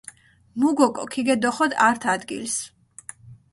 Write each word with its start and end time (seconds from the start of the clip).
მუ 0.59 0.69
გოკო 0.77 1.03
ქიგედოხოდ 1.13 1.71
ართ 1.87 2.01
ადგილს 2.13 2.55